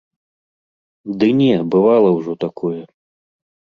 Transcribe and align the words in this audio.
Ды 1.21 1.29
не, 1.41 1.51
бывала 1.75 2.09
ўжо 2.17 2.33
такое. 2.45 2.81